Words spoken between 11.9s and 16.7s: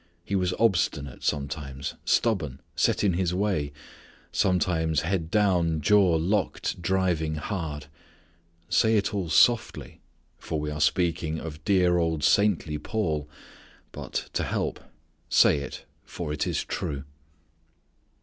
old saintly Paul; but, to help, say it, for it is